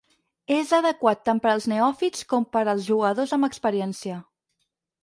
És 0.55 0.71
adequat 0.77 1.21
tant 1.29 1.41
per 1.43 1.51
als 1.51 1.67
neòfits 1.73 2.27
com 2.35 2.49
per 2.57 2.65
als 2.73 2.89
jugadors 2.89 3.39
amb 3.39 3.51
experiència. 3.51 4.19